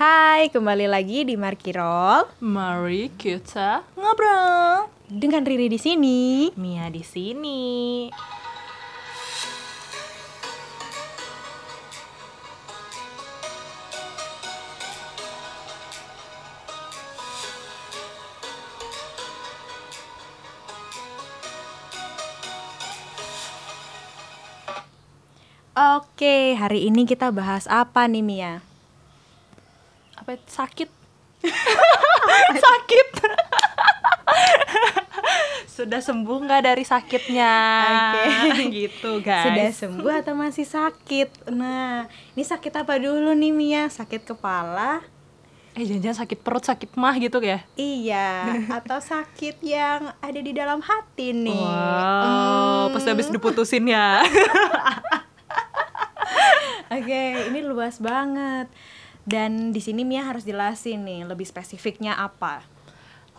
Hai, 0.00 0.48
kembali 0.48 0.88
lagi 0.88 1.28
di 1.28 1.36
Markirol 1.36 2.24
Mari 2.40 3.12
kita 3.20 3.84
ngobrol. 4.00 4.88
dengan 5.12 5.44
Riri 5.44 5.68
di 5.68 5.76
sini. 5.76 6.48
Mia 6.56 6.88
di 6.88 7.04
sini. 7.04 8.08
Oke, 25.76 26.56
hari 26.56 26.88
ini 26.88 27.04
kita 27.04 27.28
bahas 27.28 27.68
apa 27.68 28.08
nih 28.08 28.24
Mia? 28.24 28.69
Apa 30.30 30.38
sakit? 30.46 30.86
sakit. 32.62 33.08
Sudah 35.74 35.98
sembuh 35.98 36.38
nggak 36.46 36.62
dari 36.62 36.86
sakitnya? 36.86 37.54
Oke. 38.14 38.70
gitu 38.86 39.18
guys. 39.18 39.50
Sudah 39.50 39.68
sembuh 39.74 40.12
atau 40.22 40.38
masih 40.38 40.62
sakit? 40.62 41.50
Nah, 41.50 42.06
ini 42.38 42.46
sakit 42.46 42.70
apa 42.78 42.94
dulu 42.94 43.34
nih 43.34 43.50
Mia? 43.50 43.84
Sakit 43.90 44.22
kepala? 44.22 45.02
Eh 45.74 45.82
jangan-jangan 45.82 46.18
sakit 46.22 46.38
perut, 46.38 46.62
sakit 46.62 46.94
mah 46.94 47.14
gitu 47.18 47.42
ya? 47.42 47.66
Iya, 47.74 48.30
atau 48.70 49.02
sakit 49.02 49.58
yang 49.62 50.14
ada 50.18 50.38
di 50.38 50.50
dalam 50.50 50.78
hati 50.78 51.30
nih? 51.30 51.58
Wow, 51.58 52.86
Hmm. 52.86 52.94
pas 52.94 53.02
habis 53.02 53.26
diputusin 53.26 53.86
ya. 53.86 54.22
Oke, 56.90 57.22
ini 57.50 57.62
luas 57.62 57.98
banget. 57.98 58.70
Dan 59.24 59.70
di 59.70 59.80
sini 59.84 60.02
Mia 60.02 60.24
harus 60.24 60.44
jelasin 60.44 61.04
nih 61.04 61.28
lebih 61.28 61.44
spesifiknya 61.44 62.16
apa. 62.16 62.64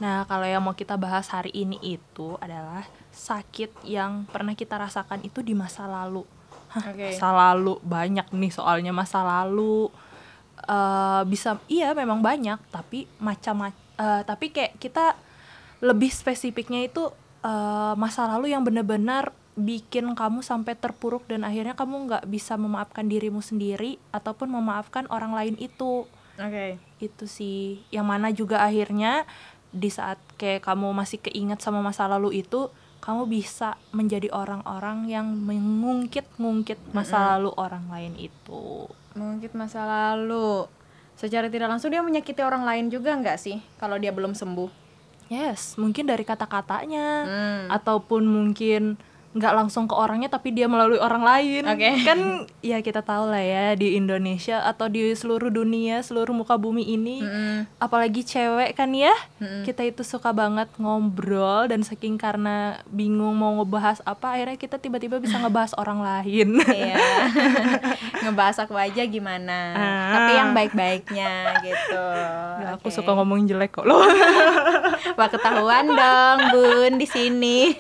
Nah, 0.02 0.26
kalau 0.26 0.50
yang 0.50 0.66
mau 0.66 0.74
kita 0.74 0.98
bahas 0.98 1.30
hari 1.30 1.54
ini 1.54 1.78
itu 1.82 2.38
adalah 2.42 2.86
sakit 3.14 3.86
yang 3.86 4.26
pernah 4.30 4.58
kita 4.58 4.78
rasakan 4.78 5.22
itu 5.22 5.46
di 5.46 5.54
masa 5.54 5.86
lalu. 5.86 6.26
Hah, 6.74 6.90
Oke. 6.90 7.14
Masa 7.14 7.30
lalu 7.30 7.78
banyak 7.84 8.28
nih 8.34 8.52
soalnya 8.54 8.96
masa 8.96 9.22
lalu 9.22 9.92
Eh, 10.62 11.22
bisa 11.26 11.58
iya 11.66 11.90
memang 11.98 12.22
banyak 12.22 12.62
tapi 12.70 13.10
macam 13.18 13.66
eh, 13.66 14.22
tapi 14.22 14.54
kayak 14.54 14.78
kita 14.78 15.18
lebih 15.82 16.14
spesifiknya 16.14 16.86
itu 16.86 17.10
eh, 17.42 17.94
masa 17.98 18.30
lalu 18.30 18.54
yang 18.54 18.62
benar-benar 18.62 19.34
bikin 19.62 20.12
kamu 20.14 20.42
sampai 20.42 20.74
terpuruk 20.74 21.26
dan 21.26 21.46
akhirnya 21.46 21.74
kamu 21.74 22.10
nggak 22.10 22.24
bisa 22.28 22.58
memaafkan 22.58 23.06
dirimu 23.06 23.40
sendiri 23.40 24.02
ataupun 24.10 24.50
memaafkan 24.50 25.06
orang 25.08 25.32
lain 25.32 25.56
itu 25.58 26.06
Oke. 26.36 26.82
itu 26.98 27.26
sih 27.26 27.82
yang 27.90 28.06
mana 28.06 28.34
juga 28.34 28.62
akhirnya 28.62 29.24
di 29.72 29.88
saat 29.88 30.20
kayak 30.36 30.66
kamu 30.66 30.92
masih 30.92 31.22
keinget 31.22 31.62
sama 31.62 31.80
masa 31.80 32.10
lalu 32.10 32.44
itu 32.44 32.68
kamu 33.02 33.26
bisa 33.26 33.80
menjadi 33.90 34.30
orang-orang 34.30 35.10
yang 35.10 35.26
mengungkit-ngungkit 35.34 36.94
masa 36.94 37.38
lalu 37.38 37.50
orang 37.58 37.86
lain 37.90 38.14
itu 38.18 38.86
Mengungkit 39.12 39.52
masa 39.52 39.84
lalu. 39.84 40.64
Secara 41.20 41.52
tidak 41.52 41.68
langsung 41.68 41.92
dia 41.92 42.00
menyakiti 42.00 42.40
orang 42.40 42.64
lain 42.64 42.88
juga 42.88 43.12
nggak 43.12 43.36
sih 43.36 43.60
kalau 43.76 44.00
dia 44.00 44.16
belum 44.16 44.32
sembuh? 44.32 44.82
yes 45.32 45.80
mungkin 45.80 46.12
dari 46.12 46.28
kata-katanya 46.28 47.08
Hmm. 47.24 47.66
ataupun 47.72 48.28
mungkin 48.28 49.00
nggak 49.32 49.54
langsung 49.56 49.88
ke 49.88 49.96
orangnya 49.96 50.28
tapi 50.28 50.52
dia 50.52 50.68
melalui 50.68 51.00
orang 51.00 51.24
lain 51.24 51.64
Oke. 51.64 51.90
kan 52.08 52.20
ya 52.60 52.84
kita 52.84 53.00
tahu 53.00 53.32
lah 53.32 53.40
ya 53.40 53.66
di 53.80 53.96
Indonesia 53.96 54.64
atau 54.68 54.92
di 54.92 55.16
seluruh 55.16 55.48
dunia 55.48 56.04
seluruh 56.04 56.36
muka 56.36 56.60
bumi 56.60 56.84
ini 56.84 57.24
Mm-mm. 57.24 57.80
apalagi 57.80 58.28
cewek 58.28 58.76
kan 58.76 58.92
ya 58.92 59.14
Mm-mm. 59.40 59.64
kita 59.64 59.88
itu 59.88 60.04
suka 60.04 60.36
banget 60.36 60.68
ngobrol 60.76 61.72
dan 61.72 61.84
saking 61.88 62.20
karena 62.20 62.84
bingung 62.92 63.40
mau 63.40 63.56
ngebahas 63.62 64.04
apa 64.04 64.36
akhirnya 64.36 64.58
kita 64.60 64.76
tiba-tiba 64.76 65.20
bisa 65.24 65.40
ngebahas 65.44 65.76
orang 65.80 66.04
lain 66.04 66.60
Iya. 66.72 66.98
Ngebahas 68.24 68.58
aku 68.64 68.76
aja 68.78 69.04
gimana. 69.06 69.60
Ah. 69.76 70.12
Tapi 70.14 70.32
yang 70.38 70.52
baik-baiknya 70.54 71.34
gitu. 71.66 72.06
Ya, 72.62 72.78
aku 72.78 72.88
suka 72.94 73.12
ngomong 73.18 73.46
jelek 73.50 73.74
kok 73.74 73.86
loh 73.88 74.02
Wah 75.18 75.30
ketahuan 75.30 75.90
dong 75.92 76.40
bun 76.54 76.92
di 76.98 77.08
sini. 77.08 77.74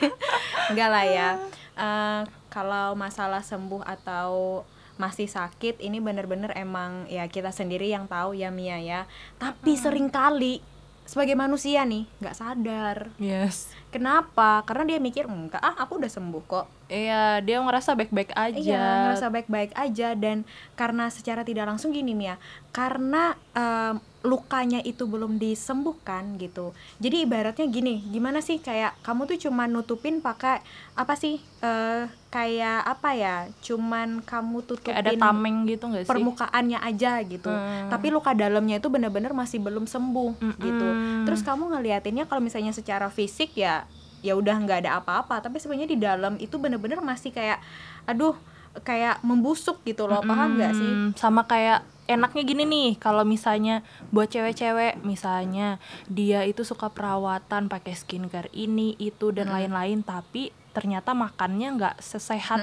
Enggak 0.71 0.89
lah 0.89 1.05
ya. 1.05 1.29
Eh, 1.75 2.23
kalau 2.51 2.93
masalah 2.99 3.39
sembuh 3.41 3.83
atau 3.87 4.61
masih 4.99 5.25
sakit 5.25 5.81
ini 5.81 5.97
bener-bener 5.97 6.53
emang 6.53 7.09
ya 7.09 7.25
kita 7.25 7.49
sendiri 7.49 7.89
yang 7.89 8.05
tahu 8.05 8.35
ya 8.37 8.51
Mia 8.53 8.77
ya. 8.77 9.07
Tapi 9.39 9.73
sering 9.79 10.11
kali 10.11 10.61
sebagai 11.07 11.33
manusia 11.33 11.83
nih 11.83 12.05
nggak 12.21 12.37
sadar. 12.37 12.97
yes 13.17 13.73
Kenapa? 13.91 14.63
Karena 14.63 14.87
dia 14.87 14.99
mikir 15.03 15.27
enggak 15.27 15.59
ah 15.59 15.75
aku 15.83 15.99
udah 15.99 16.07
sembuh 16.07 16.43
kok. 16.47 16.67
iya 16.91 17.39
dia 17.39 17.63
ngerasa 17.63 17.95
baik-baik 17.95 18.35
aja 18.35 18.59
Iya, 18.59 18.83
ngerasa 19.07 19.27
baik-baik 19.31 19.71
aja 19.79 20.11
dan 20.11 20.43
karena 20.75 21.07
secara 21.07 21.47
tidak 21.47 21.63
langsung 21.71 21.95
gini 21.95 22.11
Mia, 22.11 22.35
karena 22.75 23.31
em, 23.55 23.95
lukanya 24.27 24.83
itu 24.83 25.07
belum 25.07 25.39
disembuhkan 25.39 26.35
gitu. 26.35 26.75
Jadi 26.99 27.23
ibaratnya 27.23 27.65
gini, 27.71 28.03
gimana 28.11 28.43
sih 28.43 28.59
kayak 28.59 28.99
kamu 29.07 29.23
tuh 29.23 29.39
cuma 29.47 29.71
nutupin 29.71 30.19
pakai 30.19 30.59
apa 30.99 31.15
sih? 31.15 31.39
eh, 31.61 32.09
kayak 32.33 32.81
apa 32.89 33.09
ya? 33.13 33.35
Cuman 33.61 34.25
kamu 34.25 34.65
tutupin 34.65 34.97
kayak 34.97 35.01
ada 35.05 35.13
tameng 35.15 35.69
gitu 35.69 35.85
nggak 35.87 36.05
sih 36.05 36.11
permukaannya 36.11 36.79
aja 36.81 37.21
gitu. 37.21 37.49
Hmm. 37.53 37.87
Tapi 37.87 38.07
luka 38.09 38.33
dalamnya 38.33 38.81
itu 38.81 38.89
benar-benar 38.89 39.31
masih 39.31 39.61
belum 39.61 39.85
sembuh 39.85 40.41
gitu. 40.57 40.87
Mm-mm. 40.89 41.25
Terus 41.29 41.45
kamu 41.45 41.71
ngeliatinnya 41.77 42.25
kalau 42.25 42.41
misalnya 42.41 42.73
secara 42.73 43.13
fisik 43.13 43.53
ya 43.53 43.80
ya 44.21 44.33
udah 44.33 44.55
nggak 44.55 44.79
ada 44.81 44.97
apa-apa, 44.97 45.39
tapi 45.39 45.57
sebenarnya 45.57 45.85
di 45.87 45.97
dalam 45.97 46.33
itu 46.37 46.55
benar-benar 46.55 47.01
masih 47.01 47.29
kayak 47.29 47.59
aduh 48.03 48.33
kayak 48.79 49.19
membusuk 49.21 49.83
gitu 49.83 50.05
loh. 50.05 50.23
Paham 50.23 50.55
nggak 50.55 50.73
sih? 50.73 50.91
Sama 51.15 51.43
kayak 51.43 51.81
enaknya 52.03 52.43
gini 52.43 52.63
nih 52.63 52.89
kalau 52.97 53.23
misalnya 53.23 53.81
buat 54.09 54.27
cewek-cewek 54.27 54.99
misalnya 55.01 55.79
dia 56.05 56.43
itu 56.43 56.61
suka 56.61 56.87
perawatan 56.87 57.67
pakai 57.67 57.93
skincare 57.93 58.51
ini 58.51 58.95
itu 58.97 59.31
dan 59.31 59.47
lain-lain 59.49 60.01
tapi 60.01 60.51
ternyata 60.71 61.11
makannya 61.13 61.67
nggak 61.73 61.95
sesehat 61.99 62.59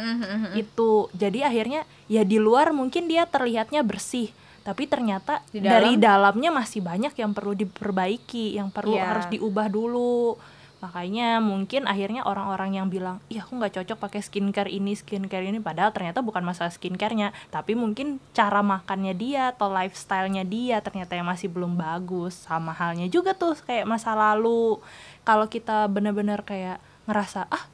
itu 0.54 0.90
jadi 1.14 1.48
akhirnya 1.48 1.80
ya 2.06 2.24
di 2.24 2.36
luar 2.36 2.72
mungkin 2.72 3.04
dia 3.04 3.24
terlihatnya 3.24 3.80
bersih 3.80 4.28
tapi 4.60 4.84
ternyata 4.84 5.40
Di 5.48 5.60
dari 5.60 5.96
dalam? 5.96 6.28
dalamnya 6.28 6.50
masih 6.54 6.80
banyak 6.80 7.12
yang 7.14 7.32
perlu 7.32 7.52
diperbaiki 7.54 8.52
yang 8.54 8.68
perlu 8.68 8.94
Iya. 8.94 9.04
harus 9.06 9.26
diubah 9.28 9.66
dulu 9.66 10.36
makanya 10.78 11.42
mungkin 11.42 11.90
akhirnya 11.90 12.22
orang-orang 12.22 12.78
yang 12.78 12.86
bilang 12.86 13.18
ih 13.26 13.42
aku 13.42 13.58
nggak 13.58 13.82
cocok 13.82 13.98
pakai 13.98 14.22
skincare 14.22 14.70
ini 14.70 14.94
skincare 14.94 15.42
ini 15.42 15.58
padahal 15.58 15.90
ternyata 15.90 16.22
bukan 16.22 16.46
masalah 16.46 16.70
skincarenya 16.70 17.34
tapi 17.50 17.74
mungkin 17.74 18.22
cara 18.30 18.62
makannya 18.62 19.10
dia 19.18 19.50
atau 19.50 19.66
lifestylenya 19.74 20.46
dia 20.46 20.78
ternyata 20.78 21.18
yang 21.18 21.26
masih 21.26 21.50
belum 21.50 21.74
bagus 21.74 22.46
sama 22.46 22.70
halnya 22.70 23.10
juga 23.10 23.34
tuh 23.34 23.58
kayak 23.58 23.90
masa 23.90 24.14
lalu 24.14 24.78
kalau 25.26 25.50
kita 25.50 25.90
bener-bener 25.90 26.46
kayak 26.46 26.78
ngerasa 27.10 27.50
ah 27.50 27.66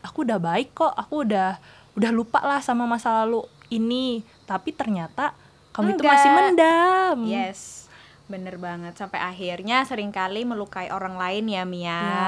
aku 0.00 0.24
udah 0.24 0.40
baik 0.40 0.72
kok 0.72 0.96
aku 0.96 1.28
udah 1.28 1.60
udah 1.92 2.10
lupa 2.12 2.40
lah 2.40 2.64
sama 2.64 2.88
masa 2.88 3.24
lalu 3.24 3.44
ini 3.68 4.24
tapi 4.48 4.72
ternyata 4.72 5.36
kamu 5.76 5.92
itu 5.92 6.02
masih 6.08 6.30
Enggak. 6.32 6.40
mendam 6.40 7.18
Yes. 7.28 7.85
Bener 8.26 8.58
banget 8.58 8.98
sampai 8.98 9.22
akhirnya 9.22 9.86
sering 9.86 10.10
kali 10.10 10.42
melukai 10.42 10.90
orang 10.90 11.14
lain 11.14 11.46
ya 11.46 11.62
Mia. 11.62 11.86
Ya. 11.86 12.26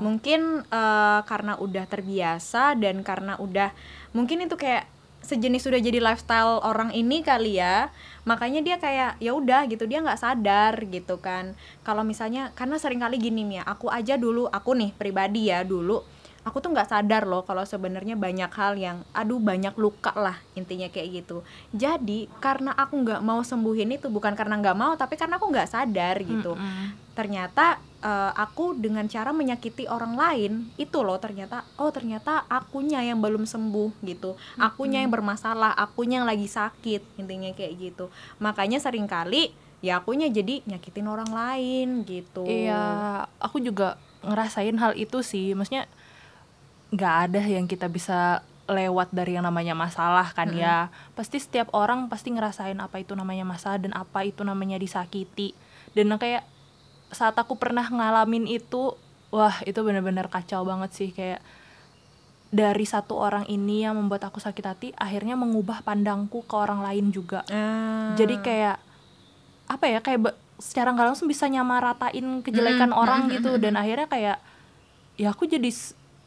Mungkin 0.00 0.64
eh, 0.64 1.20
karena 1.28 1.60
udah 1.60 1.84
terbiasa 1.84 2.72
dan 2.80 3.04
karena 3.04 3.36
udah 3.36 3.70
mungkin 4.16 4.48
itu 4.48 4.56
kayak 4.56 4.88
sejenis 5.24 5.64
sudah 5.64 5.80
jadi 5.80 6.04
lifestyle 6.04 6.60
orang 6.64 6.92
ini 6.96 7.20
kali 7.20 7.60
ya. 7.60 7.92
Makanya 8.24 8.60
dia 8.64 8.76
kayak 8.80 9.20
ya 9.20 9.32
udah 9.36 9.68
gitu 9.68 9.84
dia 9.84 10.00
nggak 10.00 10.20
sadar 10.20 10.80
gitu 10.88 11.20
kan. 11.20 11.56
Kalau 11.84 12.04
misalnya 12.04 12.52
karena 12.56 12.80
sering 12.80 13.04
kali 13.04 13.20
gini 13.20 13.44
Mia, 13.44 13.64
aku 13.68 13.92
aja 13.92 14.16
dulu 14.16 14.48
aku 14.48 14.72
nih 14.72 14.96
pribadi 14.96 15.52
ya 15.52 15.60
dulu 15.60 16.13
aku 16.44 16.60
tuh 16.60 16.70
nggak 16.76 16.92
sadar 16.92 17.24
loh 17.24 17.40
kalau 17.42 17.64
sebenarnya 17.64 18.20
banyak 18.20 18.52
hal 18.52 18.76
yang 18.76 19.00
aduh 19.16 19.40
banyak 19.40 19.72
luka 19.80 20.12
lah 20.12 20.36
intinya 20.52 20.92
kayak 20.92 21.24
gitu. 21.24 21.40
Jadi 21.72 22.28
karena 22.38 22.76
aku 22.76 23.00
nggak 23.00 23.24
mau 23.24 23.40
sembuhin 23.40 23.96
itu 23.96 24.12
bukan 24.12 24.36
karena 24.36 24.60
nggak 24.60 24.76
mau 24.76 24.92
tapi 24.94 25.16
karena 25.16 25.40
aku 25.40 25.48
nggak 25.48 25.72
sadar 25.72 26.20
gitu. 26.20 26.52
Mm-mm. 26.54 27.02
ternyata 27.14 27.78
eh, 28.02 28.32
aku 28.34 28.74
dengan 28.74 29.06
cara 29.06 29.30
menyakiti 29.30 29.86
orang 29.86 30.18
lain 30.18 30.66
itu 30.74 30.98
loh 30.98 31.14
ternyata 31.22 31.62
oh 31.78 31.94
ternyata 31.94 32.42
akunya 32.50 33.00
yang 33.00 33.22
belum 33.22 33.46
sembuh 33.46 34.02
gitu. 34.02 34.34
Akunya 34.58 35.00
yang 35.00 35.14
bermasalah 35.14 35.72
akunya 35.78 36.20
yang 36.20 36.28
lagi 36.28 36.50
sakit 36.50 37.22
intinya 37.22 37.54
kayak 37.54 37.72
gitu. 37.78 38.10
Makanya 38.42 38.82
sering 38.82 39.06
kali 39.06 39.54
ya 39.78 40.02
akunya 40.02 40.26
jadi 40.26 40.64
nyakitin 40.66 41.06
orang 41.06 41.30
lain 41.30 41.88
gitu. 42.08 42.42
Iya, 42.48 43.24
aku 43.36 43.60
juga 43.60 44.00
ngerasain 44.24 44.74
hal 44.80 44.96
itu 44.96 45.20
sih. 45.20 45.52
Maksudnya 45.52 45.84
nggak 46.92 47.14
ada 47.30 47.40
yang 47.40 47.64
kita 47.64 47.88
bisa 47.88 48.42
lewat 48.64 49.12
dari 49.12 49.36
yang 49.36 49.44
namanya 49.44 49.76
masalah 49.76 50.32
kan 50.32 50.48
ya. 50.56 50.88
Pasti 51.12 51.36
setiap 51.36 51.68
orang 51.76 52.08
pasti 52.08 52.32
ngerasain 52.32 52.80
apa 52.80 52.96
itu 52.96 53.12
namanya 53.12 53.44
masalah 53.44 53.76
dan 53.76 53.92
apa 53.92 54.24
itu 54.24 54.40
namanya 54.40 54.80
disakiti. 54.80 55.52
Dan 55.92 56.08
kayak 56.16 56.44
saat 57.12 57.36
aku 57.36 57.60
pernah 57.60 57.84
ngalamin 57.84 58.48
itu 58.48 58.96
wah 59.28 59.60
itu 59.62 59.76
bener-bener 59.84 60.32
kacau 60.32 60.64
banget 60.64 60.90
sih. 60.96 61.10
Kayak 61.12 61.44
dari 62.48 62.86
satu 62.86 63.18
orang 63.18 63.44
ini 63.50 63.82
yang 63.82 63.98
membuat 63.98 64.30
aku 64.30 64.38
sakit 64.38 64.64
hati 64.64 64.88
akhirnya 64.94 65.34
mengubah 65.34 65.82
pandangku 65.82 66.46
ke 66.46 66.54
orang 66.54 66.86
lain 66.86 67.10
juga. 67.10 67.42
Ah. 67.50 68.14
jadi 68.14 68.38
kayak 68.38 68.76
apa 69.66 69.84
ya 69.90 69.98
kayak 69.98 70.20
be- 70.22 70.38
secara 70.62 70.94
nggak 70.94 71.08
langsung 71.12 71.26
bisa 71.26 71.50
nyamaratain 71.50 72.22
kejelekan 72.46 72.94
Mm, 72.94 72.96
orang 72.96 73.20
gitu. 73.28 73.58
Dan 73.58 73.74
akhirnya 73.74 74.06
kayak 74.06 74.38
ya 75.18 75.34
aku 75.34 75.50
jadi 75.50 75.66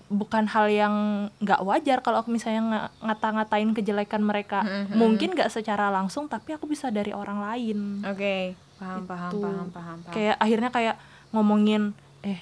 bukan 0.09 0.47
hal 0.47 0.67
yang 0.67 0.95
nggak 1.37 1.61
wajar 1.61 1.99
kalau 1.99 2.17
aku 2.17 2.29
misalnya 2.29 2.61
nga- 2.63 2.91
ngata-ngatain 3.05 3.71
kejelekan 3.71 4.21
mereka 4.21 4.61
Mm, 4.61 4.69
mm, 4.69 4.83
mm. 4.85 4.95
mungkin 4.95 5.29
nggak 5.31 5.49
secara 5.49 5.87
langsung 5.89 6.25
tapi 6.25 6.51
aku 6.51 6.63
bisa 6.65 6.87
dari 6.87 7.11
orang 7.11 7.39
lain 7.41 7.79
Oke, 8.03 8.55
paham, 8.75 9.03
paham, 9.03 9.29
Gitu. 9.29 9.43
paham, 9.43 9.67
paham, 9.69 9.97
paham. 9.99 10.13
kayak 10.13 10.35
akhirnya 10.37 10.69
kayak 10.69 10.95
ngomongin 11.29 11.91
eh 12.21 12.39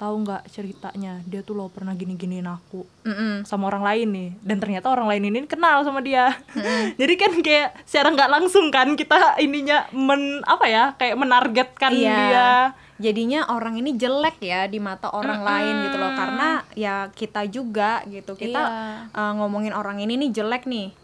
tahu 0.00 0.24
nggak 0.24 0.48
ceritanya? 0.48 1.20
Dia 1.22 1.44
tuh 1.44 1.52
lo 1.52 1.68
pernah 1.68 1.92
gini-giniin 1.92 2.42
aku 2.42 2.88
Mm-mm. 3.04 3.44
sama 3.44 3.68
orang 3.68 3.84
lain 3.84 4.08
nih. 4.08 4.30
Dan 4.40 4.56
ternyata 4.56 4.88
orang 4.88 5.04
lain 5.06 5.28
ini 5.28 5.44
kenal 5.44 5.84
sama 5.84 6.00
dia. 6.00 6.32
Jadi 7.00 7.14
kan 7.14 7.32
kayak 7.36 7.84
secara 7.84 8.08
nggak 8.10 8.32
langsung 8.32 8.72
kan 8.72 8.94
kita 8.94 9.36
ininya 9.38 9.84
men 9.92 10.40
apa 10.42 10.64
ya 10.64 10.84
kayak 10.96 11.14
menargetkan 11.14 11.92
Iya. 11.92 12.16
dia. 12.16 12.48
Jadinya 13.00 13.48
orang 13.48 13.76
ini 13.76 13.96
jelek 13.96 14.40
ya 14.40 14.64
di 14.64 14.76
mata 14.76 15.08
orang 15.08 15.40
lain 15.40 15.74
gitu 15.84 15.96
loh. 15.96 16.12
Karena 16.12 16.48
ya 16.74 16.94
kita 17.10 17.44
juga 17.44 18.00
gitu. 18.04 18.32
Kita 18.34 18.60
Iya. 18.60 19.12
uh, 19.12 19.32
ngomongin 19.36 19.72
orang 19.72 20.00
ini 20.00 20.16
nih 20.16 20.32
jelek 20.34 20.64
nih 20.64 20.96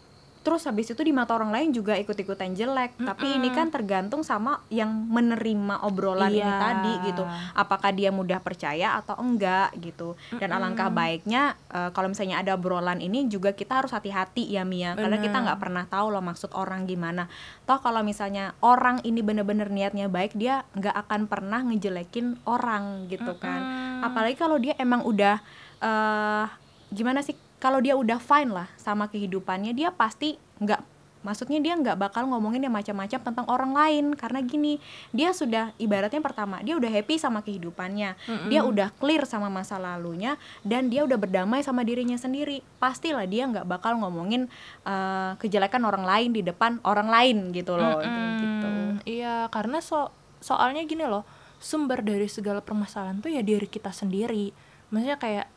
terus 0.47 0.63
habis 0.63 0.87
itu 0.87 1.03
di 1.03 1.11
mata 1.11 1.35
orang 1.35 1.51
lain 1.51 1.75
juga 1.75 1.99
ikut-ikutan 1.99 2.55
jelek. 2.55 2.95
Tapi 3.03 3.35
ini 3.35 3.51
kan 3.51 3.67
tergantung 3.67 4.23
sama 4.23 4.63
yang 4.71 4.87
menerima 5.11 5.83
obrolan 5.83 6.31
ini 6.31 6.39
Iya. 6.39 6.55
tadi 6.55 6.93
gitu. 7.11 7.27
Apakah 7.51 7.91
dia 7.91 8.15
mudah 8.15 8.39
percaya 8.39 8.95
atau 8.95 9.19
enggak 9.19 9.75
gitu. 9.83 10.15
Dan 10.39 10.55
alangkah 10.55 10.87
baiknya 10.87 11.59
uh, 11.67 11.91
kalau 11.91 12.07
misalnya 12.07 12.39
ada 12.39 12.55
obrolan 12.55 13.03
ini 13.03 13.27
juga 13.27 13.51
kita 13.51 13.83
harus 13.83 13.91
hati-hati 13.91 14.47
ya 14.47 14.63
Mia. 14.63 14.95
Karena 14.95 15.19
kita 15.19 15.35
nggak 15.35 15.59
pernah 15.59 15.83
tahu 15.83 16.15
loh 16.15 16.23
maksud 16.23 16.55
orang 16.55 16.87
gimana. 16.87 17.27
Toh 17.67 17.83
kalau 17.83 17.99
misalnya 18.07 18.55
orang 18.63 19.03
ini 19.03 19.19
bener-bener 19.19 19.67
niatnya 19.67 20.07
baik 20.07 20.31
dia 20.31 20.63
nggak 20.79 20.95
akan 20.95 21.27
pernah 21.27 21.59
ngejelekin 21.67 22.39
orang 22.47 23.11
gitu 23.11 23.35
kan. 23.35 23.59
Apalagi 23.99 24.39
kalau 24.39 24.55
dia 24.55 24.79
emang 24.79 25.03
udah 25.03 25.43
eh 25.83 26.47
gimana 26.87 27.19
sih 27.19 27.35
kalau 27.57 27.81
dia 27.81 27.97
udah 27.97 28.21
fine 28.21 28.53
lah 28.53 28.69
sama 28.77 29.09
kehidupannya 29.09 29.73
dia 29.73 29.89
pasti 29.89 30.37
nggak 30.61 30.97
maksudnya 31.25 31.59
dia 31.59 31.75
nggak 31.75 31.99
bakal 31.99 32.29
ngomongin 32.29 32.63
yang 32.63 32.71
macam-macam 32.71 33.19
tentang 33.19 33.45
orang 33.51 33.75
lain. 33.75 34.05
Karena 34.15 34.39
gini 34.39 34.79
dia 35.11 35.35
sudah 35.35 35.75
ibaratnya 35.75 36.23
pertama 36.23 36.63
dia 36.63 36.79
udah 36.79 36.87
happy 36.87 37.19
sama 37.19 37.43
kehidupannya. 37.43 38.15
Dia 38.47 38.61
udah 38.63 38.95
clear 38.95 39.27
sama 39.27 39.51
masa 39.51 39.75
lalunya 39.75 40.39
dan 40.63 40.87
dia 40.87 41.03
udah 41.03 41.19
berdamai 41.19 41.59
sama 41.65 41.83
dirinya 41.83 42.15
sendiri. 42.15 42.63
Pastilah 42.79 43.27
dia 43.27 43.43
nggak 43.43 43.67
bakal 43.67 43.99
ngomongin 43.99 44.47
eh, 44.87 45.31
kejelekan 45.41 45.83
orang 45.83 46.07
lain 46.07 46.29
di 46.31 46.41
depan 46.47 46.79
orang 46.87 47.11
lain 47.11 47.37
gitu 47.51 47.75
loh. 47.75 47.99
Gitu. 47.99 48.67
Hmm, 48.67 49.03
iya 49.03 49.51
karena 49.51 49.83
so 49.83 50.13
soalnya 50.39 50.85
gini 50.85 51.03
loh 51.03 51.25
sumber 51.57 52.05
dari 52.05 52.29
segala 52.29 52.61
permasalahan 52.61 53.17
tuh 53.19 53.33
ya 53.33 53.43
diri 53.43 53.67
kita 53.67 53.91
sendiri. 53.91 54.53
Maksudnya 54.93 55.19
kayak 55.19 55.56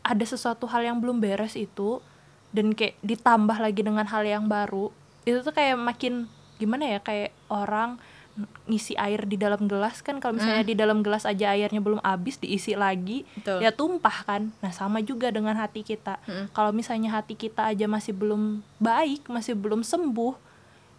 ada 0.00 0.24
sesuatu 0.24 0.64
hal 0.70 0.84
yang 0.84 0.98
belum 0.98 1.20
beres 1.20 1.54
itu 1.54 2.00
dan 2.50 2.74
kayak 2.74 2.98
ditambah 3.04 3.58
lagi 3.60 3.80
dengan 3.84 4.06
hal 4.08 4.26
yang 4.26 4.50
baru 4.50 4.90
itu 5.22 5.44
tuh 5.44 5.54
kayak 5.54 5.78
makin 5.78 6.26
gimana 6.58 6.98
ya 6.98 6.98
kayak 7.00 7.32
orang 7.48 8.00
ngisi 8.64 8.94
air 8.96 9.26
di 9.26 9.36
dalam 9.36 9.66
gelas 9.68 10.00
kan 10.00 10.22
kalau 10.22 10.38
misalnya 10.38 10.64
di 10.64 10.72
dalam 10.78 11.04
gelas 11.04 11.26
aja 11.28 11.52
airnya 11.52 11.82
belum 11.82 12.00
habis 12.00 12.40
diisi 12.40 12.72
lagi 12.78 13.26
Betul. 13.36 13.60
ya 13.60 13.70
tumpah 13.74 14.16
kan. 14.24 14.42
Nah 14.62 14.72
sama 14.72 15.02
juga 15.04 15.28
dengan 15.28 15.58
hati 15.58 15.84
kita. 15.84 16.22
Kalau 16.54 16.70
misalnya 16.72 17.12
hati 17.12 17.36
kita 17.36 17.68
aja 17.68 17.84
masih 17.90 18.16
belum 18.16 18.64
baik 18.80 19.28
masih 19.28 19.58
belum 19.58 19.84
sembuh 19.84 20.49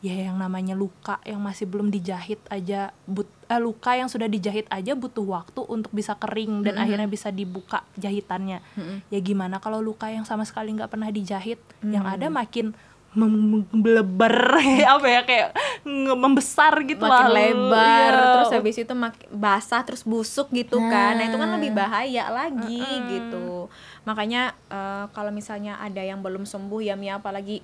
ya 0.01 0.17
yang 0.19 0.35
namanya 0.35 0.73
luka 0.73 1.21
yang 1.21 1.37
masih 1.37 1.63
belum 1.63 1.87
dijahit 1.87 2.41
aja 2.47 2.89
but 3.05 3.29
eh, 3.45 3.57
luka 3.57 3.93
yang 3.93 4.05
sudah 4.05 4.25
dijahit 4.25 4.65
aja 4.67 4.93
butuh 4.93 5.21
waktu 5.23 5.61
untuk 5.63 5.89
bisa 5.91 6.13
kering 6.15 6.61
dan 6.63 6.75
akhirnya 6.75 7.05
bisa 7.05 7.29
dibuka 7.29 7.85
jahitannya. 7.95 8.65
Ya 9.07 9.19
gimana 9.19 9.57
kalau 9.57 9.77
luka 9.79 10.07
yang 10.07 10.23
sama 10.23 10.41
sekali 10.41 10.71
nggak 10.71 10.89
pernah 10.89 11.07
dijahit? 11.07 11.61
Yang 11.79 12.05
ada 12.09 12.27
makin 12.27 12.73
membleber 13.11 14.55
apa 14.95 15.03
ya 15.05 15.21
kayak 15.21 15.47
nge- 15.83 16.15
membesar 16.17 16.79
gitu 16.81 17.03
makin 17.03 17.11
lah. 17.23 17.27
lebar 17.29 18.13
Iya. 18.13 18.31
terus 18.33 18.51
habis 18.51 18.75
itu 18.77 18.93
mak- 18.93 19.27
basah 19.29 19.83
terus 19.83 20.01
busuk 20.01 20.47
gitu 20.49 20.79
kan. 20.81 21.15
Nah 21.15 21.27
itu 21.27 21.35
kan 21.35 21.49
lebih 21.51 21.71
bahaya 21.73 22.31
lagi 22.31 22.79
gitu. 23.11 23.67
Makanya 24.01 24.41
eh, 24.67 25.05
kalau 25.11 25.29
misalnya 25.29 25.77
ada 25.77 25.99
yang 25.99 26.19
belum 26.19 26.43
sembuh 26.43 26.81
ya 26.81 26.95
Mia 26.95 27.19
apalagi 27.19 27.59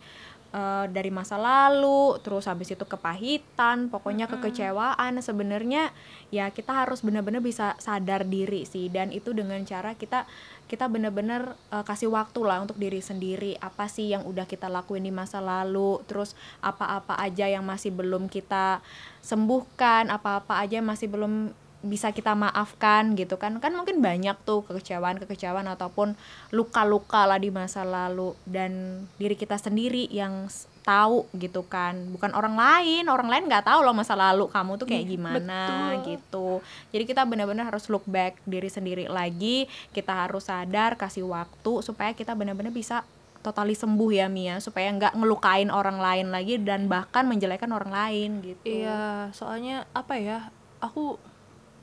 eh, 0.53 0.85
dari 0.91 1.11
masa 1.11 1.35
lalu 1.35 2.19
terus 2.21 2.47
habis 2.47 2.71
itu 2.71 2.83
kepahitan 2.83 3.91
pokoknya 3.91 4.27
kekecewaan. 4.31 5.19
Sebenarnya 5.19 5.91
ya 6.31 6.51
kita 6.51 6.85
harus 6.85 7.03
benar-benar 7.03 7.39
bisa 7.39 7.75
sadar 7.79 8.27
diri 8.27 8.63
sih. 8.63 8.87
Dan 8.87 9.15
itu 9.15 9.31
dengan 9.31 9.59
cara 9.67 9.95
kita 9.95 10.29
kita 10.67 10.91
benar-benar 10.91 11.55
eh, 11.71 11.83
kasih 11.83 12.11
waktu 12.11 12.39
lah 12.43 12.63
untuk 12.63 12.75
diri 12.79 12.99
sendiri. 12.99 13.55
Apa 13.59 13.87
sih 13.87 14.11
yang 14.11 14.23
udah 14.27 14.47
kita 14.47 14.67
lakuin 14.67 15.03
di 15.03 15.13
masa 15.13 15.39
lalu? 15.39 15.99
Terus 16.05 16.37
apa-apa 16.59 17.17
aja 17.19 17.47
yang 17.47 17.63
masih 17.63 17.95
belum 17.95 18.27
kita 18.31 18.83
sembuhkan? 19.23 20.11
Apa-apa 20.11 20.59
aja 20.63 20.79
yang 20.79 20.87
masih 20.87 21.07
belum 21.07 21.51
bisa 21.85 22.09
kita 22.09 22.33
maafkan 22.33 23.13
gitu 23.13 23.37
kan. 23.37 23.57
Kan 23.61 23.77
mungkin 23.77 24.01
banyak 24.01 24.35
tuh 24.43 24.65
kekecewaan 24.65 25.21
kekecewaan 25.21 25.69
ataupun 25.69 26.17
luka-luka 26.49 27.29
lah 27.29 27.37
di 27.37 27.53
masa 27.53 27.85
lalu 27.85 28.33
dan 28.49 29.03
diri 29.21 29.37
kita 29.37 29.61
sendiri 29.61 30.09
yang 30.09 30.49
tahu 30.87 31.27
gitu 31.35 31.67
kan. 31.67 31.99
Bukan 32.15 32.31
orang 32.31 32.55
lain 32.55 33.11
orang 33.11 33.27
lain 33.27 33.43
nggak 33.51 33.67
tahu 33.67 33.83
loh 33.83 33.91
masa 33.91 34.15
lalu 34.15 34.47
kamu 34.47 34.79
tuh 34.79 34.87
kayak 34.87 35.05
gimana 35.05 35.99
gitu. 36.07 36.63
Jadi 36.95 37.03
kita 37.03 37.27
benar-benar 37.27 37.67
harus 37.67 37.91
look 37.91 38.07
back 38.07 38.39
diri 38.47 38.71
sendiri 38.71 39.05
lagi. 39.11 39.67
Kita 39.91 40.25
harus 40.25 40.47
sadar 40.47 40.95
kasih 40.95 41.27
waktu 41.27 41.83
supaya 41.83 42.15
kita 42.15 42.31
benar-benar 42.33 42.71
bisa 42.71 43.03
totali 43.43 43.75
sembuh 43.75 44.11
ya 44.15 44.31
Mia. 44.31 44.63
Supaya 44.63 44.87
nggak 44.95 45.19
ngelukain 45.19 45.69
orang 45.69 45.99
lain 45.99 46.31
lagi 46.31 46.55
dan 46.57 46.87
bahkan 46.87 47.27
menjelekkan 47.27 47.69
orang 47.75 47.91
lain 47.91 48.39
gitu. 48.41 48.63
Iya, 48.63 49.29
soalnya 49.35 49.83
apa 49.91 50.15
ya? 50.15 50.49
Aku 50.79 51.19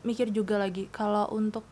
mikir 0.05 0.31
juga 0.31 0.61
lagi 0.61 0.87
kalau 0.93 1.27
untuk 1.33 1.65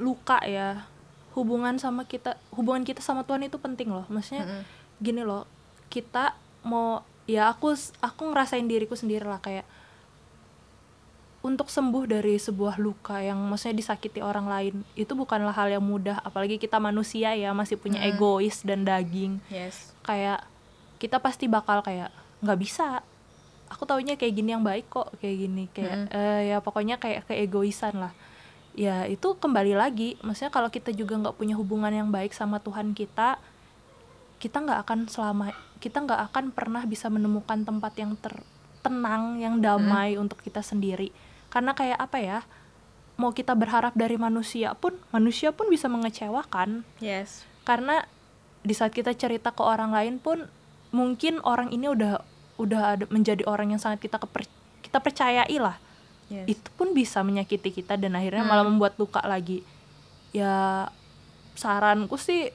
luka 0.00 0.40
ya, 0.48 0.88
hubungan 1.36 1.76
sama 1.76 2.08
kita, 2.08 2.40
hubungan 2.56 2.82
kita 2.82 3.04
sama 3.04 3.22
Tuhan 3.22 3.46
itu 3.46 3.60
penting 3.60 3.92
loh. 3.92 4.08
Maksudnya 4.08 4.48
Mm-mm. 4.48 4.62
gini 4.98 5.22
loh, 5.22 5.44
kita 5.92 6.34
mau 6.64 7.04
ya 7.28 7.52
aku 7.52 7.76
aku 8.02 8.22
ngerasain 8.32 8.66
diriku 8.66 8.98
sendiri 8.98 9.22
lah 9.22 9.38
kayak 9.38 9.62
untuk 11.40 11.72
sembuh 11.72 12.04
dari 12.04 12.36
sebuah 12.36 12.76
luka 12.76 13.16
yang 13.24 13.40
maksudnya 13.48 13.80
disakiti 13.80 14.20
orang 14.20 14.44
lain 14.44 14.74
itu 14.92 15.16
bukanlah 15.16 15.56
hal 15.56 15.72
yang 15.72 15.84
mudah. 15.84 16.20
Apalagi 16.20 16.60
kita 16.60 16.76
manusia 16.76 17.32
ya 17.32 17.56
masih 17.56 17.80
punya 17.80 18.04
egois 18.04 18.60
dan 18.60 18.84
daging. 18.84 19.40
Yes. 19.48 19.96
Kayak 20.04 20.44
kita 21.00 21.16
pasti 21.16 21.48
bakal 21.48 21.80
kayak 21.80 22.12
nggak 22.44 22.60
bisa 22.60 23.00
aku 23.70 23.86
taunya 23.86 24.18
kayak 24.18 24.34
gini 24.34 24.50
yang 24.52 24.66
baik 24.66 24.90
kok 24.90 25.14
kayak 25.22 25.36
gini 25.46 25.64
kayak 25.70 26.10
eh, 26.10 26.52
ya 26.52 26.58
pokoknya 26.58 26.98
kayak 26.98 27.30
keegoisan 27.30 27.96
lah. 28.02 28.12
Ya 28.74 29.06
itu 29.06 29.38
kembali 29.38 29.78
lagi 29.78 30.18
maksudnya 30.26 30.50
kalau 30.50 30.68
kita 30.68 30.90
juga 30.90 31.14
nggak 31.16 31.38
punya 31.38 31.54
hubungan 31.54 31.94
yang 31.94 32.10
baik 32.10 32.34
sama 32.34 32.58
Tuhan 32.58 32.92
kita 32.92 33.38
kita 34.42 34.56
nggak 34.58 34.78
akan 34.84 34.98
selama 35.06 35.54
kita 35.78 36.02
nggak 36.02 36.20
akan 36.32 36.44
pernah 36.50 36.82
bisa 36.84 37.06
menemukan 37.08 37.62
tempat 37.62 37.92
yang 37.96 38.18
ter- 38.18 38.44
tenang 38.80 39.38
yang 39.38 39.60
damai 39.60 40.16
untuk 40.16 40.40
kita 40.42 40.64
sendiri. 40.64 41.12
Karena 41.52 41.76
kayak 41.76 41.98
apa 42.00 42.18
ya 42.18 42.38
mau 43.20 43.36
kita 43.36 43.52
berharap 43.52 43.92
dari 43.92 44.16
manusia 44.16 44.72
pun 44.72 44.96
manusia 45.12 45.52
pun 45.52 45.68
bisa 45.68 45.86
mengecewakan. 45.92 46.88
Yes. 47.04 47.44
Karena 47.68 48.08
di 48.64 48.72
saat 48.72 48.96
kita 48.96 49.12
cerita 49.12 49.52
ke 49.52 49.60
orang 49.60 49.92
lain 49.92 50.16
pun 50.16 50.48
mungkin 50.90 51.38
orang 51.44 51.68
ini 51.70 51.92
udah 51.92 52.24
udah 52.60 52.80
ada 52.96 53.04
menjadi 53.08 53.48
orang 53.48 53.72
yang 53.72 53.80
sangat 53.80 54.04
kita 54.04 54.20
keper, 54.20 54.44
kita 54.84 55.00
percayai 55.00 55.56
lah. 55.56 55.80
Yes. 56.28 56.60
Itu 56.60 56.68
pun 56.76 56.92
bisa 56.92 57.24
menyakiti 57.24 57.72
kita 57.72 57.96
dan 57.96 58.14
akhirnya 58.14 58.44
malah 58.44 58.62
membuat 58.68 59.00
luka 59.00 59.24
lagi. 59.24 59.64
Ya 60.30 60.86
saranku 61.56 62.20
sih 62.20 62.52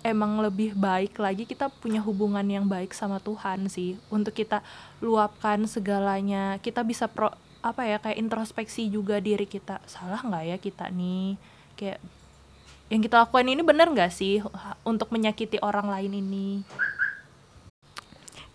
emang 0.00 0.40
lebih 0.40 0.72
baik 0.74 1.20
lagi 1.20 1.44
kita 1.44 1.68
punya 1.68 2.00
hubungan 2.00 2.42
yang 2.48 2.66
baik 2.66 2.96
sama 2.96 3.20
Tuhan 3.20 3.68
sih. 3.68 4.00
Untuk 4.08 4.34
kita 4.34 4.64
luapkan 5.04 5.62
segalanya 5.68 6.58
kita 6.64 6.82
bisa 6.82 7.06
pro 7.06 7.30
apa 7.60 7.84
ya 7.84 8.00
kayak 8.00 8.18
introspeksi 8.18 8.88
juga 8.88 9.20
diri 9.20 9.44
kita. 9.44 9.78
Salah 9.86 10.24
nggak 10.24 10.44
ya 10.48 10.56
kita 10.58 10.90
nih? 10.90 11.38
Kayak 11.78 12.00
yang 12.90 13.06
kita 13.06 13.22
lakukan 13.22 13.46
ini 13.46 13.62
benar 13.62 13.86
nggak 13.86 14.10
sih 14.10 14.42
untuk 14.82 15.14
menyakiti 15.14 15.62
orang 15.62 15.86
lain 15.86 16.10
ini 16.10 16.66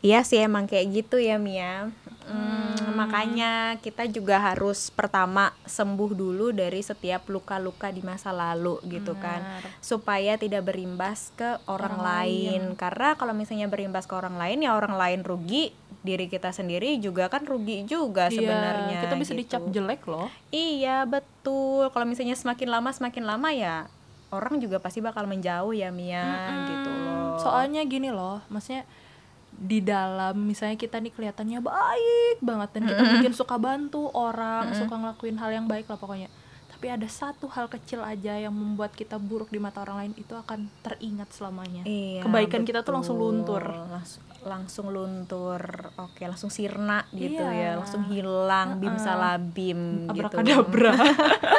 Iya 0.06 0.22
sih 0.22 0.38
emang 0.38 0.70
kayak 0.70 0.86
gitu 0.94 1.18
ya 1.18 1.42
Mia. 1.42 1.90
Hmm, 2.26 2.98
makanya 2.98 3.78
kita 3.82 4.10
juga 4.10 4.42
harus 4.42 4.90
pertama 4.90 5.54
sembuh 5.66 6.14
dulu 6.14 6.50
dari 6.54 6.82
setiap 6.82 7.30
luka-luka 7.30 7.90
di 7.94 8.02
masa 8.06 8.30
lalu 8.34 8.82
gitu 8.86 9.14
kan. 9.18 9.42
Benar. 9.42 9.82
Supaya 9.82 10.34
tidak 10.38 10.70
berimbas 10.70 11.34
ke 11.34 11.58
orang, 11.66 11.98
Orang 11.98 12.06
lain. 12.06 12.62
Karena 12.78 13.14
kalau 13.18 13.34
misalnya 13.34 13.70
berimbas 13.70 14.10
ke 14.10 14.14
orang 14.14 14.38
lain 14.38 14.62
ya 14.66 14.74
orang 14.74 14.98
lain 14.98 15.22
rugi, 15.22 15.74
diri 16.06 16.30
kita 16.30 16.54
sendiri 16.54 16.98
juga 17.02 17.30
kan 17.30 17.46
rugi 17.46 17.86
juga 17.86 18.30
sebenarnya. 18.30 19.02
Iya, 19.02 19.04
kita 19.10 19.16
bisa 19.18 19.34
gitu. 19.34 19.42
dicap 19.42 19.62
jelek 19.74 20.02
loh 20.06 20.30
Iya, 20.54 21.06
betul. 21.10 21.90
Kalau 21.90 22.06
misalnya 22.06 22.38
semakin 22.38 22.70
lama 22.70 22.90
semakin 22.94 23.24
lama 23.26 23.50
ya 23.54 23.90
orang 24.34 24.60
juga 24.60 24.82
pasti 24.82 25.00
bakal 25.00 25.30
menjauh 25.30 25.72
ya 25.72 25.94
Mia 25.94 26.26
gitu 26.68 26.92
loh. 26.92 27.40
soalnya 27.40 27.82
gini 27.88 28.10
loh 28.12 28.42
maksudnya 28.52 28.84
di 29.56 29.80
dalam 29.80 30.36
misalnya 30.38 30.76
kita 30.76 31.00
nih 31.00 31.10
kelihatannya 31.10 31.60
baik 31.60 32.38
banget 32.40 32.70
dan 32.72 32.84
kita 32.86 33.02
mungkin 33.02 33.34
suka 33.34 33.56
bantu 33.56 34.12
orang 34.12 34.76
suka 34.76 34.94
ngelakuin 34.94 35.38
hal 35.38 35.50
yang 35.52 35.66
baik 35.66 35.88
lah 35.88 35.96
pokoknya. 35.96 36.28
Tapi 36.68 36.92
ada 36.92 37.08
satu 37.08 37.48
hal 37.48 37.66
kecil 37.66 38.04
aja 38.04 38.36
yang 38.36 38.52
membuat 38.52 38.92
kita 38.92 39.16
buruk 39.16 39.48
di 39.48 39.58
mata 39.58 39.80
orang 39.80 40.06
lain 40.06 40.14
itu 40.20 40.36
akan 40.36 40.68
teringat 40.84 41.32
selamanya. 41.32 41.88
Iya, 41.88 42.20
kebaikan 42.20 42.62
kita 42.62 42.84
tuh 42.84 42.94
langsung 42.94 43.16
betul. 43.16 43.32
luntur. 43.32 43.64
Langs- 43.90 44.20
langsung 44.44 44.92
luntur. 44.92 45.64
Oke 45.96 46.28
langsung 46.28 46.52
sirna 46.52 47.08
gitu 47.10 47.40
Iya. 47.42 47.72
ya. 47.72 47.72
Langsung 47.80 48.06
hilang 48.06 48.78
bim 48.78 49.00
salabim 49.00 50.12
gitu. 50.12 50.28
Abrakadabra. 50.28 50.94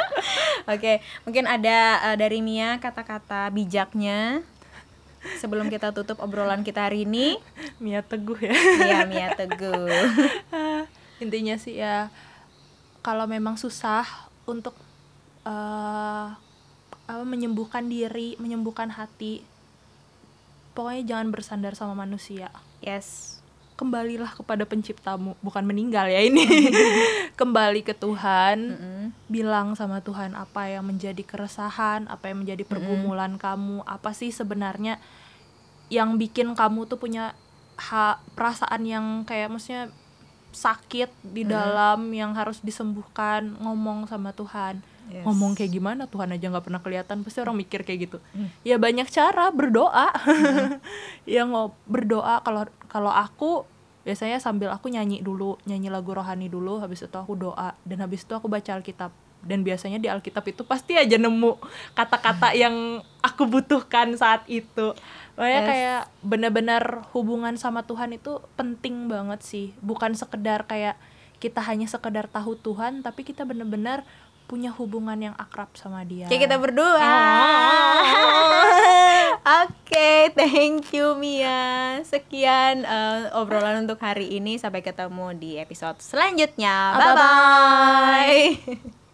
Oke 0.73 0.99
mungkin 1.23 1.47
ada 1.47 1.77
eh, 2.11 2.15
dari 2.15 2.39
Mia 2.39 2.77
kata-kata 2.77 3.49
bijaknya 3.49 4.45
sebelum 5.39 5.67
kita 5.67 5.91
tutup 5.91 6.23
obrolan 6.23 6.63
kita 6.63 6.87
hari 6.87 7.03
ini. 7.03 7.35
Mia 7.83 8.01
teguh 8.01 8.39
ya. 8.39 8.55
Ya 8.83 8.99
Mia 9.03 9.35
teguh. 9.35 9.87
Intinya 11.23 11.55
sih 11.59 11.81
ya 11.81 12.07
kalau 13.03 13.23
memang 13.23 13.55
susah 13.55 14.03
untuk 14.47 14.75
eh, 15.47 16.27
apa 17.07 17.23
menyembuhkan 17.23 17.87
diri 17.87 18.35
menyembuhkan 18.35 18.91
hati 18.91 19.39
pokoknya 20.75 21.03
jangan 21.15 21.27
bersandar 21.33 21.73
sama 21.73 21.97
manusia. 21.97 22.53
Yes. 22.85 23.39
Kembalilah 23.73 24.33
kepada 24.33 24.65
penciptamu. 24.65 25.33
Bukan 25.41 25.65
meninggal 25.65 26.09
ya 26.09 26.21
ini. 26.21 26.45
Kembali 27.39 27.81
ke 27.81 27.97
Tuhan 27.97 28.77
Mm-mm. 29.09 29.27
bilang 29.27 29.67
sama 29.73 29.99
Tuhan 29.99 30.33
apa 30.33 30.67
yang 30.67 30.87
menjadi 30.87 31.19
keresahan 31.21 32.07
apa 32.07 32.31
yang 32.31 32.43
menjadi 32.43 32.63
pergumulan 32.63 33.35
kamu? 33.35 33.83
Apa 33.83 34.11
sih 34.11 34.29
sebenarnya 34.29 34.99
yang 35.87 36.19
bikin 36.19 36.51
kamu 36.51 36.85
tuh 36.85 36.99
punya 36.99 37.31
ha- 37.79 38.19
perasaan 38.35 38.83
yang 38.83 39.05
kayak 39.23 39.47
maksudnya 39.47 39.87
sakit 40.51 41.11
di 41.21 41.43
dalam 41.45 42.11
yang 42.11 42.35
harus 42.35 42.59
disembuhkan? 42.59 43.55
Ngomong 43.59 44.07
sama 44.07 44.31
Tuhan. 44.31 44.83
Yes. 45.07 45.23
ngomong 45.23 45.55
kayak 45.55 45.71
gimana? 45.71 46.03
Tuhan 46.03 46.35
aja 46.35 46.51
nggak 46.51 46.67
pernah 46.67 46.83
kelihatan. 46.83 47.23
Pasti 47.23 47.39
orang 47.39 47.55
mikir 47.55 47.87
kayak 47.87 48.11
gitu. 48.11 48.17
Ya 48.67 48.75
banyak 48.75 49.07
cara 49.07 49.47
berdoa. 49.55 50.11
Ya 51.23 51.47
ngo 51.47 51.71
berdoa. 51.87 52.43
Kalau 52.43 52.67
kalau 52.87 53.11
aku 53.11 53.63
biasanya 54.07 54.39
sambil 54.39 54.71
aku 54.71 54.87
nyanyi 54.87 55.19
dulu 55.19 55.59
nyanyi 55.67 55.91
lagu 55.91 56.15
rohani 56.15 56.47
dulu 56.47 56.79
habis 56.79 57.03
itu 57.03 57.11
aku 57.11 57.35
doa 57.35 57.75
dan 57.83 57.99
habis 57.99 58.23
itu 58.23 58.31
aku 58.31 58.47
baca 58.47 58.79
Alkitab. 58.79 59.11
Dan 59.43 59.67
biasanya 59.67 59.99
di 59.99 60.07
Alkitab 60.07 60.47
itu 60.47 60.63
pasti 60.63 60.95
aja 60.95 61.19
nemu 61.19 61.59
kata-kata 61.91 62.55
yang 62.55 63.03
aku 63.19 63.43
butuhkan 63.45 64.15
saat 64.15 64.47
itu. 64.47 64.95
Makanya 65.35 65.61
Yes. 65.61 65.69
kayak 65.69 66.01
benar-benar 66.23 66.83
hubungan 67.11 67.59
sama 67.59 67.83
Tuhan 67.83 68.15
itu 68.15 68.39
penting 68.55 69.11
banget 69.11 69.43
sih. 69.43 69.75
Bukan 69.83 70.15
sekedar 70.15 70.63
kayak 70.65 70.95
kita 71.37 71.61
hanya 71.61 71.85
sekedar 71.85 72.25
tahu 72.25 72.57
Tuhan 72.57 73.05
tapi 73.05 73.21
kita 73.21 73.45
benar-benar 73.45 74.01
punya 74.47 74.71
hubungan 74.71 75.19
yang 75.19 75.35
akrab 75.35 75.67
sama 75.75 76.07
dia 76.07 76.31
Kayak 76.31 76.47
kita 76.47 76.57
berdua. 76.57 77.03
Oke, 79.67 80.31
thank 80.35 80.91
you 80.95 81.15
Mia. 81.19 81.99
Sekian 82.07 82.87
eh, 82.87 83.31
obrolan 83.35 83.83
untuk 83.83 83.99
hari 83.99 84.39
ini. 84.39 84.55
Sampai 84.55 84.79
ketemu 84.79 85.35
di 85.35 85.59
episode 85.59 85.99
selanjutnya. 85.99 86.95
Bye 86.95 87.13
bye. 87.15 89.05